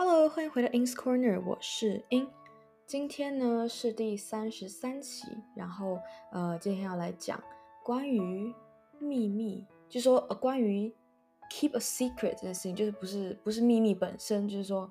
[0.00, 2.28] Hello，欢迎回到 In's Corner，我是 In。
[2.86, 5.98] 今天呢是第三十三期，然后
[6.30, 7.42] 呃，今天要来讲
[7.82, 8.54] 关于
[9.00, 10.94] 秘密，就说呃关于
[11.50, 14.88] keep a secret 这件事情，就是不是不是秘密本身，就是说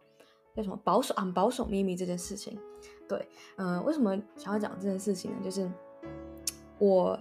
[0.54, 2.60] 叫什么保守啊保守秘密这件事情。
[3.08, 5.38] 对，嗯、呃，为什么想要讲这件事情呢？
[5.42, 5.72] 就是
[6.80, 7.18] 我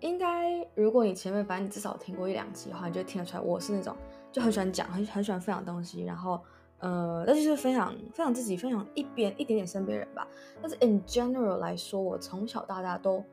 [0.00, 3.96] 应该，如果你前面反正你至少听过一两期的话，你就听得出来，我是那种
[4.32, 6.40] 就很喜欢讲，很很喜欢分享东西，然后。
[6.80, 10.24] 呃，那就是分享分享自己，分享一边一点点身边人吧。
[10.62, 13.24] 但是 in general 来说，我从小到大都，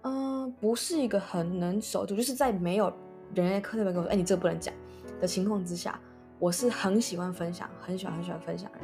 [0.00, 2.90] 嗯、不是一个很能守住，就是在没有
[3.34, 4.72] 人在课那边跟我说，哎，你这个不能讲
[5.20, 6.00] 的情况之下，
[6.38, 8.80] 我是很喜欢分享，很喜欢很喜欢分享人。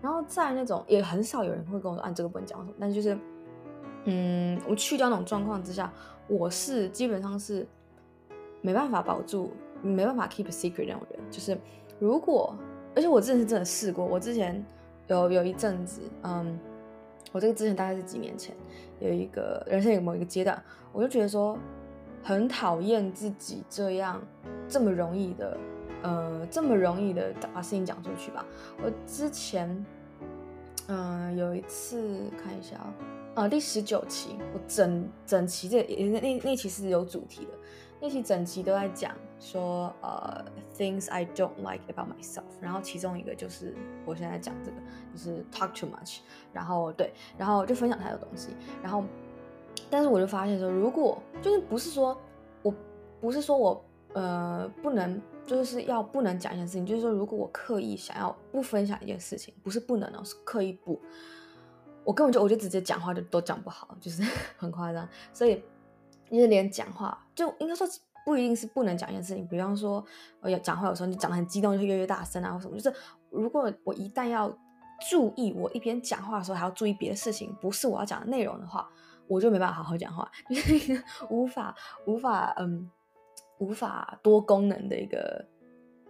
[0.00, 2.72] 然后在那种也很少有人会跟我说，啊，这个不能讲什么。
[2.78, 3.18] 但就是，
[4.04, 5.92] 嗯，我去掉那种状况之下，
[6.28, 7.66] 我是基本上是
[8.60, 9.50] 没办法保住，
[9.82, 11.20] 没办法 keep a secret 那种人。
[11.28, 11.58] 就是
[11.98, 12.54] 如果。
[12.94, 14.64] 而且我真的是真的试过，我之前
[15.06, 16.58] 有有一阵子，嗯，
[17.32, 18.54] 我这个之前大概是几年前，
[18.98, 20.60] 有一个人生有某一个阶段，
[20.92, 21.56] 我就觉得说
[22.22, 24.20] 很讨厌自己这样
[24.68, 25.56] 这么容易的，
[26.02, 28.44] 呃，这么容易的把事情讲出去吧。
[28.82, 29.86] 我之前，
[30.88, 32.94] 嗯，有一次看一下啊，
[33.34, 37.52] 啊，第十九期，我整整期这那那那期是有主题的。
[38.00, 40.44] 那期整期都在讲说，呃
[40.76, 42.44] ，things I don't like about myself。
[42.60, 43.74] 然后其中一个就是
[44.06, 44.76] 我现在讲这个，
[45.12, 46.20] 就是 talk too much。
[46.52, 48.50] 然后对，然后就分享太多东西。
[48.80, 49.02] 然后，
[49.90, 52.16] 但是我就发现说，如果就是不是说
[52.62, 52.72] 我
[53.20, 61.00] 不是说我呃不能，就是要不能讲一件事情，就是说如果我刻意想要不分享一件事情，不是不能哦，是刻意不，
[62.04, 64.22] 我根本就我就直接讲话就都讲不好，就是
[64.56, 65.60] 很夸张，所以。
[66.30, 67.86] 因为连讲话就应该说
[68.26, 70.04] 不一定是不能讲一件事情，比方说
[70.40, 72.76] 我要讲话有时候你讲得很激动，就会越越大声啊或什么。
[72.78, 72.96] 就是
[73.30, 74.54] 如果我一旦要
[75.08, 78.86] 注意，我一边讲话的时候还要注意别的事情，不是我要讲的内容的话，
[79.26, 81.74] 我就没办法好好讲话，就是无法
[82.06, 82.90] 无法嗯
[83.58, 85.42] 无法多功能的一个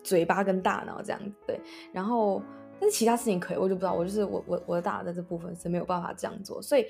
[0.02, 1.60] 嘴巴跟大脑这样子对。
[1.92, 2.42] 然后
[2.80, 6.84] 但是其他事情可以，我就不知道，我就是我我我的大脑在这部分是没有办法这样做，所以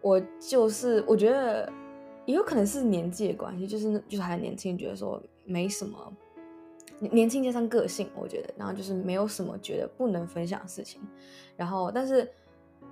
[0.00, 1.70] 我就是我觉得。
[2.24, 6.12] 也有可能是年纪的关系，就是就是还年轻，觉得说没什么，
[7.00, 11.00] 年轻加上个性，我觉得，然后就是没有什么觉得不能分享的事情，
[11.56, 12.30] 然后但是，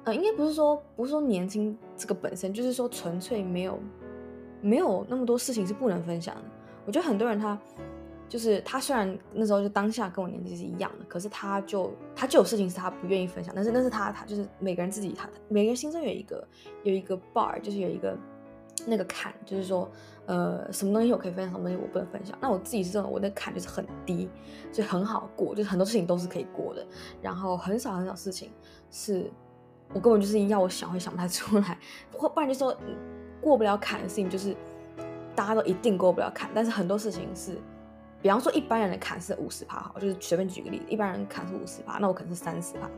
[0.03, 3.79] 呃，应该不是说不是说年轻这个本身，就是说纯粹没有
[4.61, 6.43] 没有那么多事情是不能分享的。
[6.85, 7.57] 我觉得很多人他
[8.29, 16.49] 就是他虽然那时候就当下跟我年纪是一样的，可是他就他就有事情是他不愿意分享，但是那是他他就是每个人自己他每个人心中有一个
[16.83, 18.19] 有一个 bar，就是有一个。
[18.87, 19.91] 那个坎就是说，
[20.27, 22.37] 呃，什么东西我可以分享，什么东西我不能分享。
[22.41, 24.29] 那我自己是这种，我的坎就是很低，
[24.73, 26.87] 所以很好过，就是很多事情都是可以过的。
[27.21, 28.51] 然后很少很少事情
[28.91, 29.31] 是，
[29.93, 31.79] 我根本就是要我想会想不太出来，
[32.13, 32.77] 或不然就说
[33.41, 34.55] 过不了坎的事情，就是
[35.35, 36.51] 大家都一定过不了坎。
[36.55, 37.59] 但是很多事情是，
[38.23, 42.89] 比方说一般人的坎是五十趴，好，就是随便举个例子，一般人坎是五十趴，那我可能是三十趴，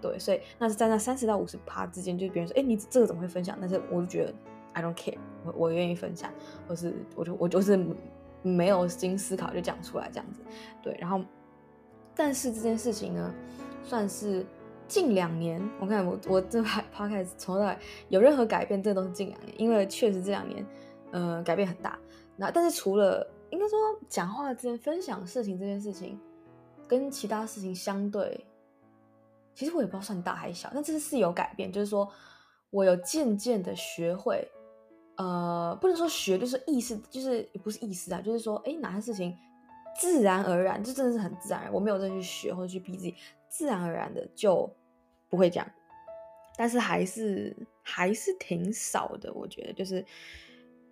[0.00, 3.56] 对，所以那是站在那三十到五十趴之间，就别人说，哎，你这个怎么会分享？
[3.60, 4.34] 但是我就觉得。
[4.76, 6.30] I don't care，我我愿意分享，
[6.68, 7.82] 或是我就我就是
[8.42, 10.42] 没有经思考就讲出来这样子，
[10.82, 11.24] 对，然后，
[12.14, 13.34] 但是这件事情呢，
[13.82, 14.44] 算是
[14.86, 16.60] 近两年，我看我我这
[16.94, 17.78] podcast 从来
[18.10, 20.66] 有任何改变，这都是近两年，因为确实这两年，
[21.10, 21.98] 呃，改变很大。
[22.36, 23.78] 那但是除了应该说
[24.10, 26.20] 讲话之间分享事情这件事情，
[26.86, 28.46] 跟其他事情相对，
[29.54, 32.06] 其实我也不知道算大还小，但这是是有改变，就是说
[32.68, 34.46] 我有渐渐的学会。
[35.16, 39.34] 呃，不能说学，就是意识，就是也不是意识啊，就是说，哎，哪些事情
[39.98, 43.14] 自然而然，就真的是很自然然，我没有再去学或者去逼自己，
[43.48, 44.70] 自然而然的就
[45.30, 45.66] 不会讲。
[46.58, 50.04] 但是还是还是挺少的，我觉得就是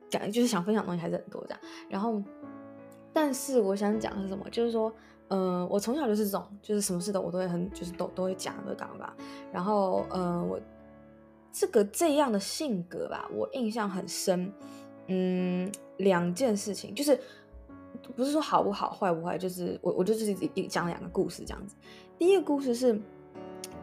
[0.08, 1.60] 讲，就是想分享的东西还是很多这样。
[1.90, 2.22] 然后，
[3.12, 4.48] 但是我想讲的是什么？
[4.50, 4.90] 就是说，
[5.28, 9.12] 呃，我从小就是这种，就是什么事都我都会很，就是都都会讲，都会干嘛。
[9.52, 10.58] 然后，呃，我。
[11.56, 14.52] 这个这样的性格吧，我印象很深。
[15.06, 17.16] 嗯，两件事情就是
[18.16, 21.76] 不是说好不好坏不坏，就是我我就自己讲两个故事这样子。
[22.18, 23.00] 第一个故事是，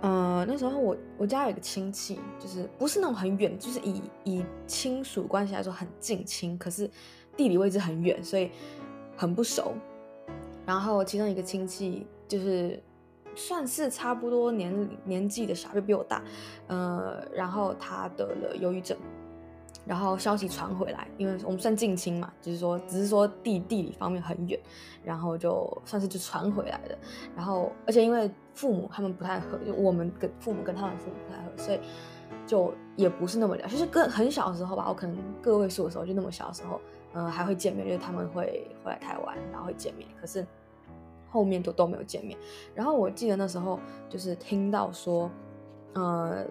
[0.02, 6.90] 呃，那时候我我家有一个亲戚，就是不是那种很远，就是以以亲属关系来说很近亲，可是
[7.38, 8.52] 地理位置很远，所以
[9.16, 9.74] 很不熟。
[10.66, 12.78] 然后其中一个亲戚就是。
[13.36, 16.22] 算是差不多年年纪的小，就比我大，
[16.68, 18.98] 呃，然后他得了忧郁症，
[19.86, 24.60] 然后消息传回来，因为我们算近亲嘛，就是说只是说地地理方面很远，
[25.04, 26.98] 然后就算是就传回来的。
[27.36, 31.80] 然后而且因为父母他们不太合，就我们跟父母跟他们父母不太合，所以
[32.45, 33.68] 就也不是那么聊。
[33.68, 36.80] 就是跟很小的时候吧，我可能个位数的时候就那么小的时候，
[37.13, 40.07] 嗯、呃，还会见面，就是他们会回来台湾，然后会见面。
[40.19, 40.45] 可是
[41.31, 42.38] 后面就都没有见面。
[42.75, 45.31] 然后我记得那时候就是听到说，
[45.94, 46.45] 呃。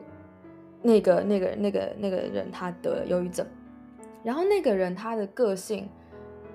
[0.83, 3.47] 那个、那个、那个、那个人他得了忧郁症，
[4.25, 5.87] 然后那个人他的个性，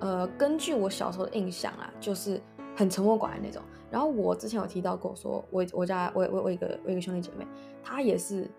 [0.00, 2.42] 呃，根据我小时候的印象啊，就是
[2.74, 3.62] 很沉默寡言那种。
[3.88, 7.46] 然后我之前有提到过说，说我我家我我我一个我一个兄弟姐妹，
[7.84, 8.50] 他也是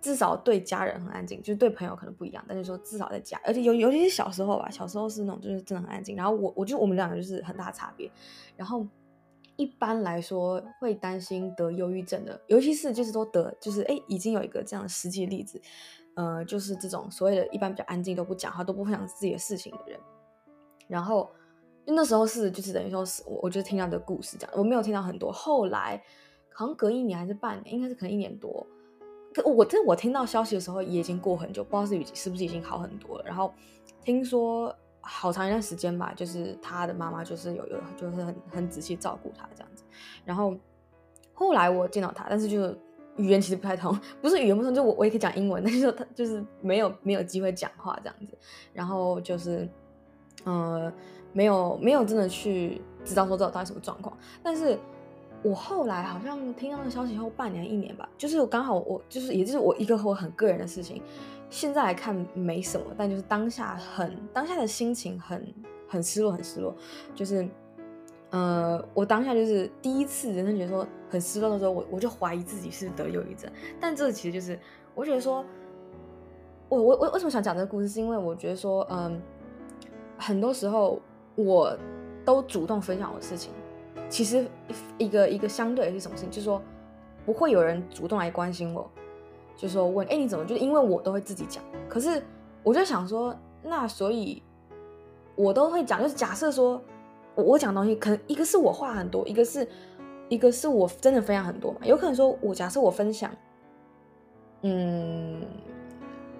[0.00, 6.16] 至少对家人很安静，就是对朋友可能不一样，但是说至少在家，而且尤尤其是小时候吧，小时候是那种就是真的很安静。
[6.16, 8.10] 然后我我觉得我们两个就是很大差别，
[8.56, 8.86] 然后。
[9.56, 15.60] 一般来说，会担心得忧郁症的，尤其是就是说得，就是哎，已经有一个这样的实际例子，
[16.14, 20.00] 呃，就是这种所谓的一般比较安静都不讲话，都不分享自己的事情的人。
[20.88, 21.30] 然后
[21.84, 25.30] 那时候是就是等于说是我我就听到的故事这样，我没有听到很多。
[25.30, 26.02] 后来
[26.54, 28.66] 好像隔一年还是半年，应该是可能一年多。
[29.34, 33.24] 可我这我听到消息的时候也已经过很久，不知道是是不是已经好很多了。
[33.24, 33.52] 然后
[34.04, 34.74] 听说。
[35.02, 39.82] 好长一段时间吧，就是他的妈妈就是有有就是很很仔细照顾他这样子，
[40.26, 40.54] 然后
[41.32, 42.78] 后来我见到他，但是就是
[43.16, 48.36] 语言其实不太通，不是语言不通，就我我也可以讲英文，但是他就是没有没有机会讲话这样子，
[48.74, 49.66] 然后就是
[50.44, 50.92] 呃
[51.32, 54.78] 没有没有真的去知道说这到底什么状况，但是
[55.42, 61.02] 我后来好像听到那个消息后半年一年吧，就是刚好我就是也就是我一个我很个人的事情。
[61.48, 65.52] 现在来看没什么，但就是当下很当下的心情很
[65.88, 66.72] 很失落，很失落。
[67.12, 67.48] 就是，
[68.30, 73.50] 呃，我当下就是第一次人生觉得说很失落的时候，我我就怀疑自己是得忧郁症。
[73.80, 74.56] 但这其实就是
[74.94, 75.44] 我觉得说，
[76.68, 79.20] 我我我为什么想讲这个故事，是因为我觉得说，嗯，
[80.16, 81.00] 很多时候
[81.34, 81.76] 我
[82.24, 83.50] 都主动分享我的事情，
[84.10, 84.44] 其实
[84.98, 86.60] 一个一个相对的是什么事情，就是说
[87.24, 88.90] 不会有人主动来关心我。
[89.56, 90.44] 就说问，哎，你怎么？
[90.44, 92.22] 就是因为我都会自己讲，可是
[92.62, 94.42] 我就想说，那所以，
[95.36, 96.02] 我都会讲。
[96.02, 96.80] 就是假设说，
[97.34, 99.68] 我我讲东西，可能一个是我话很多，一个是，
[100.30, 101.80] 一个是我真的分享很多嘛。
[101.84, 103.30] 有可能说我假设我分享，
[104.62, 105.42] 嗯，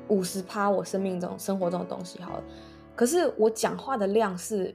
[0.08, 2.42] 五十趴我生命中生活中的东西好了，
[2.96, 4.74] 可是我讲话的量是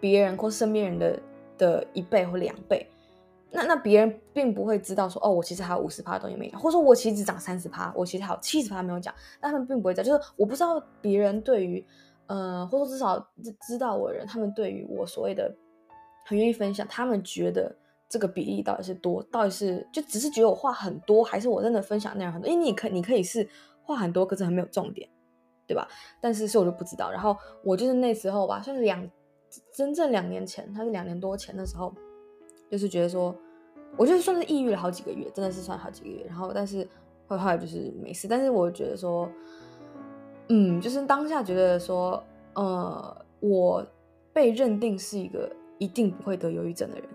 [0.00, 1.20] 别人或身边人的
[1.58, 2.86] 的一倍或两倍。
[3.50, 11.82] 那那别人并不会知道说哦，我其实还有五十趴的东西没讲，或者说我其实只涨三十趴，我其实还有七十趴没有讲，但他们并不会知道，就是我不知道别人对于，
[12.26, 13.18] 呃，或者至少
[13.66, 15.54] 知道我的人，他们对于我所谓的
[16.26, 17.74] 很愿意分享，他们觉得
[18.08, 22.50] 这个比例到底是多，到底是就只是觉得我话很多，还是我真的分享内容很多？
[22.50, 23.48] 因为你可你可以是
[23.82, 25.08] 话很多，可是很没有重点，
[25.66, 25.88] 对吧？
[26.20, 27.10] 但是是我就不知道。
[27.10, 29.08] 然后我就是那时候吧，算是两
[29.72, 31.94] 真正两年前，他是两年多前的时候，
[32.70, 33.34] 就是觉得说。
[33.98, 36.22] 我就算是抑郁了好几个月，真的是算好几个月。
[36.26, 36.86] 然后，但是
[37.26, 38.28] 后来就是没事。
[38.28, 39.26] 但是我觉得说，
[40.48, 42.22] 嗯，就是当下觉得说，
[42.56, 43.86] 呃，我
[44.34, 47.08] 被认定是一个一定不会得忧郁症的人。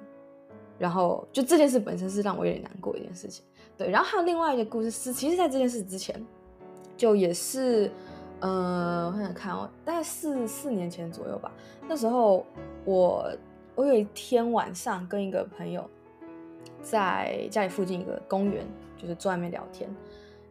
[0.80, 3.46] 然后，就这件事本身是让我有点难过一件事情。
[3.78, 6.26] 对，然后还有另外一个故事是，其实，在这件事之前，
[6.98, 7.92] 就也是，
[8.42, 11.50] 呃，我想想看哦，大概四四年前左右吧。
[11.88, 12.46] 那时候
[12.84, 13.32] 我
[13.76, 15.90] 我有一天晚上跟一个朋友。
[16.84, 18.66] 在家里附近一个公园，
[18.98, 19.88] 就是坐外面聊天，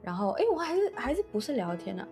[0.01, 2.09] 然后哎，我还是还是不是聊天呢、啊？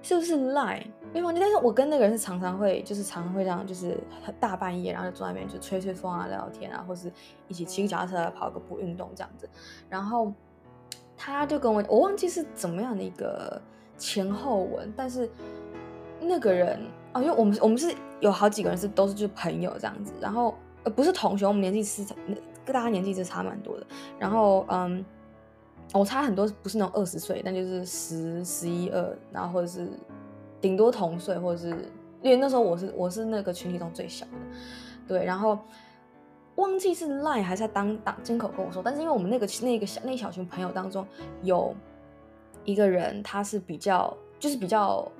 [0.00, 0.86] 是不是 lie？
[1.12, 4.02] 没忘记，但是我跟那个人是常常会，就是常常会这样，就是
[4.40, 7.12] 大半夜，然后就坐外面就吹吹风啊，聊聊天啊，或是
[7.46, 9.46] 一起骑个脚踏车跑个步运动这样子。
[9.90, 10.32] 然后
[11.14, 13.60] 他就跟我，我忘记是怎么样的一个
[13.98, 15.28] 前后文，但是
[16.20, 16.80] 那个人
[17.12, 22.04] 啊，因为我们我们是有好几个人是都是就是朋友这样子，然后呃不是同学，我们年纪是。
[22.64, 23.84] 跟大家年纪是差蛮多的，
[24.20, 25.04] 然后嗯，
[25.92, 29.88] 我差很多，不是那种二十岁，但就是十、十一、二，然后或者是
[30.60, 31.70] 顶多同岁，或者是
[32.22, 34.32] 因为那时候我是我是那个群体中最小的，
[35.08, 35.58] 对，然后
[36.54, 41.04] 忘记是赖还是在当当亲口跟我说，但是因为我们那个那个小那小群朋友当中
[41.42, 41.74] 有
[42.64, 45.10] 一个人，他是比较就是比较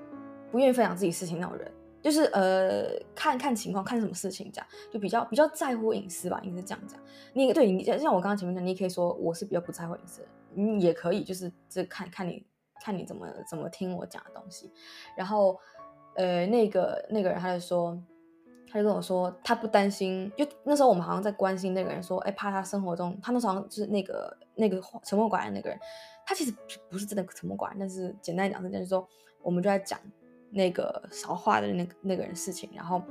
[0.50, 1.70] 不愿意分享自己事情那种人。
[2.00, 6.98] 就是呃，看看情况，看什么事情这样，就比较比较在乎隐私吧，应该是这样讲。
[7.32, 12.44] 你对你像我刚刚前面讲，你也可以说我是比较不在乎隐私，你，也可以，就是这看看你
[12.80, 14.68] 看你怎么怎么听我讲的东西。
[15.16, 15.56] 然后
[16.16, 17.96] 呃，那个那个人他就说，
[18.72, 25.78] 他就跟我说，他不担心，就那时候我们好像在关心那个人说，哎，怕他生活中，他那时候就是那个那个沉默寡言那个人，
[26.26, 26.54] 他其实
[26.90, 29.06] 不是真的沉默寡言，但是简单讲，就是说。
[29.44, 29.98] 我们就在讲
[30.52, 33.02] 那个少话的那那个人事情，然后。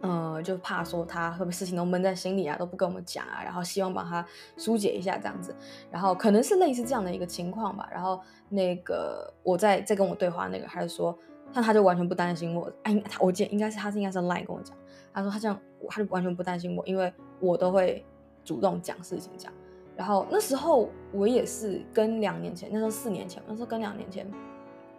[0.00, 5.54] 呃，就怕说他会不会事情都闷在心里啊，都不跟我们讲啊，然后希望帮他疏解一下这样子，
[5.92, 7.88] 然后可能是类似这样的一个情况吧。
[7.92, 11.16] 然后那个我在在跟我对话那个，他就说，
[11.52, 12.68] 那他就完全不担心我。
[12.82, 14.76] 哎，我记得应该是他是应该是 line 跟我讲，
[15.12, 18.04] 他说他这样，他就完全不担心我，因为我都会
[18.44, 19.52] 主动讲事情讲。
[19.96, 24.30] 然后那时候我也是跟两年前，那时候四年前，那时候跟两年前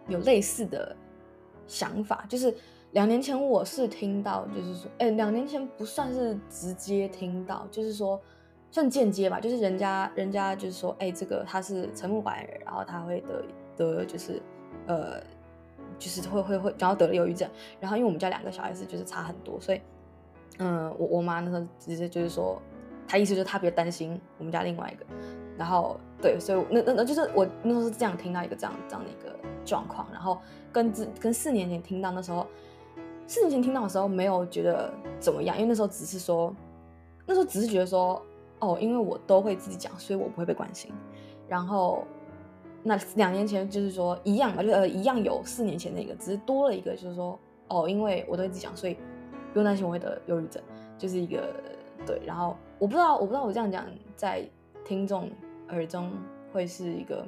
[0.08, 0.96] 有类似的
[1.68, 2.56] 想法，就是。
[2.94, 8.22] 两年前我是听到，就是说，哎，两年前不算是直接听到，就是说
[8.70, 13.44] 算间接吧，就是人家人家就是说，哎，这个他是沉默寡言人，然后他会得
[13.76, 14.40] 得就是，
[14.86, 15.20] 呃，
[15.98, 19.82] 就是会会会，然后得了忧郁症，然后因为我们家两个小孩子就是差很多，所以，
[20.60, 22.62] 嗯、我我妈那时候直接就是说，
[23.08, 25.06] 她意思就是她比较担心我们家另外一个，
[25.58, 30.40] 然后对，所以那那那就是我那时候是这样听到一个这样这样的一个状况，然后
[30.72, 32.46] 跟之跟四年前听到那时候。
[33.26, 36.54] 四年前听到的时候没有觉得怎么样，因为那时候只是说，
[37.26, 38.22] 那时候只是觉得说，
[38.60, 40.92] 哦，因为我都会自己讲，所以我不会被关心。
[41.48, 42.04] 然后
[42.84, 48.98] 那两年前就是说一样嘛，就呃一样有四年前那个，只是多了一个，就是说，哦，因为我都会自己讲，所以
[49.54, 50.62] 不用担心我会得忧郁症，
[50.98, 51.54] 就是一个
[52.06, 52.22] 对。
[52.26, 53.86] 然后我不知道，我不知道我这样讲
[54.18, 54.46] 在
[54.84, 55.32] 听众
[55.70, 56.12] 耳中
[56.52, 57.26] 会是一个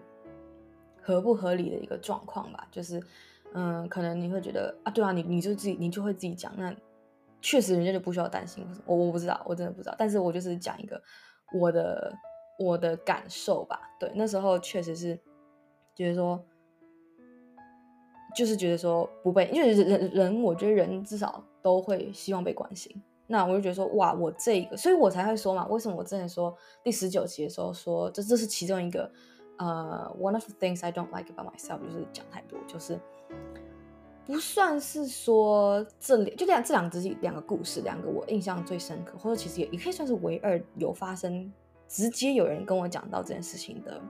[1.02, 3.02] 合不合理的一个状况吧，就是。
[3.58, 6.76] 嗯，可能你会觉得啊，对啊，你你就自己你就会自己讲，那
[7.42, 8.68] 确实人家就不需要担心。
[8.86, 9.96] 我我不知道，我真的不知道。
[9.98, 11.02] 但是我就是讲一个
[11.54, 12.14] 我的
[12.60, 13.80] 我的感受吧。
[13.98, 15.18] 对，那时候确实是
[15.96, 16.44] 觉得说，
[18.36, 23.02] 就是觉得说不被，因为人人，我觉得人至少都会希望被关心。
[23.26, 29.12] 那我就觉得说，哇，我这个，所以我才会说嘛，为什么我之前说第十九集的时候说，这这是其中一个。
[29.58, 33.00] 呃、，one of the things I don't like about myself 就是讲太多，就是
[34.26, 41.50] 不算是说这里就这样这两只两个故事，两个我印象最深刻，或者其实也也可以算是唯二有发生
[41.88, 44.02] 直接有人跟我讲到这件事情的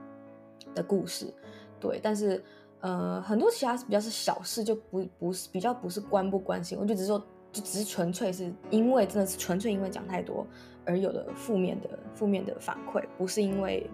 [0.74, 1.32] 的故事，
[1.78, 2.00] 对。
[2.02, 2.42] 但是
[2.80, 7.24] 呃，很多其他比较是小事，就不不是比较不是关不关心，我就只是说
[7.56, 10.46] 就只是纯粹是因为真的是纯粹因为讲太多
[10.84, 13.88] 而有的负面的负面的反馈，不是因为。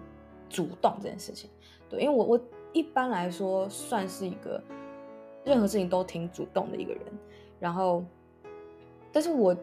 [0.49, 1.49] 主动这件事情，
[1.89, 2.39] 对，因为我我
[2.73, 4.61] 一般来说算是一个
[5.43, 7.01] 任何事情都挺主动的一个人，
[7.59, 8.05] 然后，
[9.11, 9.57] 但是我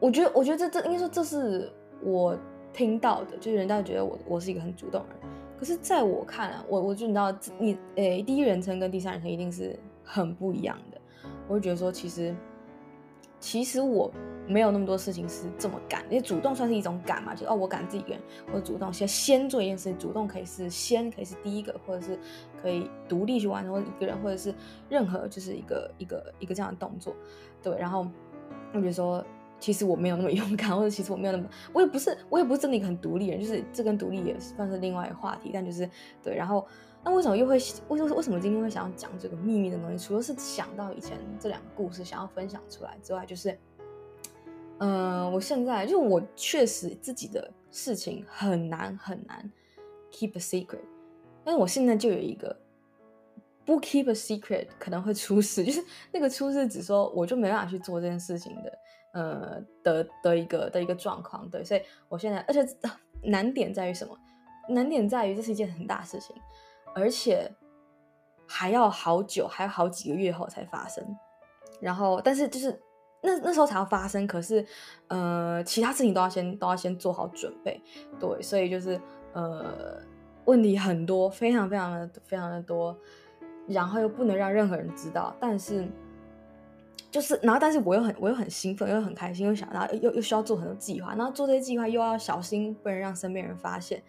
[0.00, 1.70] 我觉得我觉得这这应该说这是
[2.00, 2.34] 我
[2.72, 10.98] 听到的，就是人家觉得我我是一个很主动的人，可是在我看来，我我就你知道你诶第一人称跟第三人称一定是很不一样的，
[11.48, 12.34] 我会觉得说其实
[13.40, 14.12] 其实我。
[14.50, 22.18] 没有那么多事情是这么敢，因为主动算是一种敢嘛，就哦，我敢自己一个人，或者主动先先做一件事情，主动可以是先，可以是第一个，或者是
[22.62, 24.54] 可以独立去完成，或者一个人，或者是
[24.88, 27.14] 任何就是一个一个一个这样的动作，
[27.62, 27.76] 对。
[27.78, 28.08] 然后
[28.72, 29.22] 我觉得说，
[29.60, 35.86] 其实我没有那么 勇敢，或者其实我没有那么，我也不是，我也不是真的一个很独立人，就是这跟独立也算是另外一个话题，但就是
[36.22, 36.34] 对。
[36.34, 36.66] 然后
[37.08, 37.54] 那为什么又会
[37.88, 40.06] 为什么为什么今天会想要讲这个秘密的东西？
[40.06, 43.58] 除了是想到以前这两个故事想要分享出来之外，就是。
[44.80, 49.50] 嗯、呃，我现在就我确实自己的事情很难很难
[50.12, 50.84] keep a secret，
[51.42, 52.54] 但是我现在就有一个
[53.64, 58.78] 不 keep a secret 可能会出事，就是那个出事只说我就没办法去做这件事情的，
[59.14, 62.64] 呃的的一个的一个状况，对，所以我现在而且
[63.24, 64.14] 难点在于什么？
[64.68, 66.36] 难点在于这是一件很大事情，
[66.94, 67.50] 而且
[68.46, 71.04] 还要好久，还要好几个月后才发生，
[71.80, 72.80] 然后但是就是。
[73.20, 74.64] 那那时候才要发生，可是，
[75.08, 77.82] 呃，其他事情都要先都要先做好准备，
[78.20, 78.98] 对，所以就是
[79.32, 80.00] 呃，
[80.44, 82.96] 问题很多，非常非常的非常的多，
[83.66, 85.84] 然后又不能让任何人知道，但是
[87.10, 94.00] 就是，然后但是我又很我又很兴奋，又很开心，又想到又又需要做很多计划，然后做这些计划又要小心，不能让身边人发现，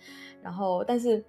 [0.44, 1.26] 然后但是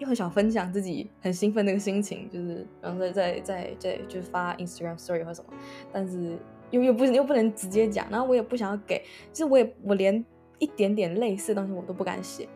[0.00, 5.54] 又很想分享自己很兴奋那个心情，就是然后在在在在就发 Instagram Story 或什么，
[5.92, 6.36] 但是。
[6.70, 9.02] 又又不又不能直接讲，然后我也不想要给，
[9.32, 10.24] 就是我也我连
[10.60, 12.48] 一点点类似的东西我都不敢写，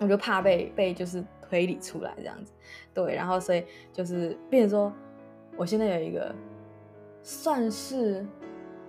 [0.00, 2.52] 我就怕被被就是推理出来这样子，
[2.92, 4.92] 对，然后所以就是变成说，
[5.56, 6.34] 我现在有一个
[7.22, 8.26] 算是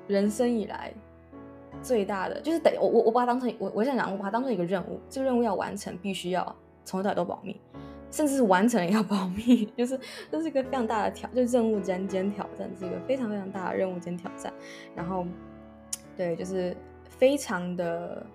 [0.08, 0.94] 人生以来
[1.82, 6.54] 最大的，就是等我我我把它当成我我想讲，我把它当成一个任务，这个任务要完成，必须要
[6.90, 7.60] 从头到尾都保密。
[8.12, 10.00] 甚至是完成了也要保密， 就是
[10.32, 14.52] 这是一个非常大的挑，就是任务间间挑战，是一个非常非常大的任务间挑战。
[14.96, 15.28] 然后，
[16.18, 16.76] 对，就是
[17.08, 18.26] 非常的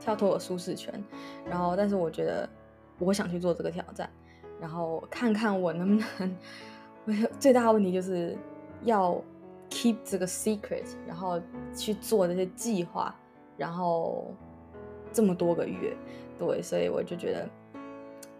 [0.00, 0.90] 跳脱我舒适圈。
[1.44, 2.48] 然后，但是我觉得
[2.98, 4.08] 我想去做这个挑战，
[4.58, 6.36] 然后看看我能不能
[7.04, 8.34] 我最大的问题就是
[8.84, 9.22] 要
[9.68, 11.38] keep 这个 secret，然后
[11.74, 13.14] 去做这些计划，
[13.58, 14.34] 然后
[15.12, 15.94] 这么多个月，
[16.38, 17.46] 对，所以我就觉得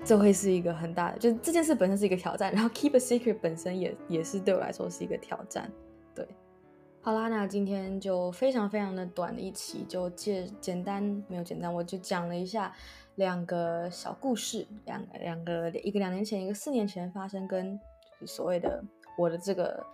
[0.05, 5.71] 这会是一个很大的，就这件事本身是一个挑战， 然后 keep a secret 本身也也是对我来说是一个挑战，
[6.15, 6.27] 对。
[7.01, 12.75] 好啦，那今天就非常非常的短的一期，就简简单没有简单，我就讲了一下
[13.15, 17.79] 两个小故事，两两个一个两年前，一个四年前发生，跟
[18.27, 18.83] 所谓的
[19.17, 19.87] 我的这个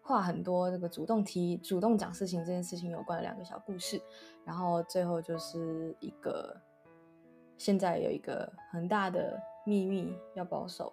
[0.00, 4.00] 话很多，这个主动提、主动讲事情这件事情有关的两个小故事，
[4.46, 6.58] 然后最后就是一个
[7.58, 10.92] 现在有一个很大的秘密要保守，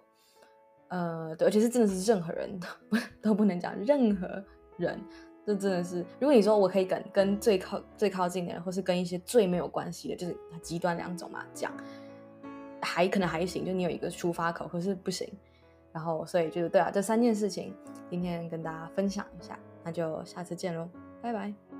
[0.88, 4.42] 呃，对，而且是真的是任何人都不 都不能讲，任何
[4.76, 5.00] 人。
[5.46, 11.70] 这真的是，如果你说我可以跟跟最靠最靠近的人，或是跟一些最没有关系的，就是极端两种嘛，讲
[12.80, 15.28] 还可能还行，就你有一个出发口，可是不行。
[15.92, 17.74] 然后所以就是对啊，这三件事情
[18.08, 20.88] 今天跟大家分享一下，那就下次见喽，
[21.20, 21.73] 拜拜。